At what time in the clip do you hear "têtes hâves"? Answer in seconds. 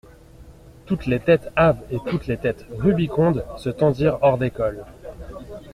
1.19-1.83